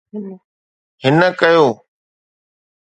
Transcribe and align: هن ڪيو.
هن 1.03 1.19
ڪيو. 1.39 1.65